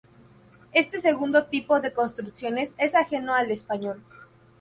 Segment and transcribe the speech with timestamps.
[0.71, 4.01] Este segundo tipo de construcciones es ajeno al español.